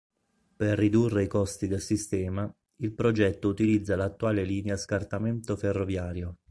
Per 0.55 0.77
ridurre 0.79 1.21
i 1.21 1.27
costi 1.27 1.67
del 1.67 1.79
sistema, 1.79 2.51
il 2.77 2.91
progetto 2.91 3.49
utilizza 3.49 3.95
l'attuale 3.95 4.43
linea 4.43 4.73
a 4.73 4.77
scartamento 4.77 5.55
ferroviario. 5.55 6.37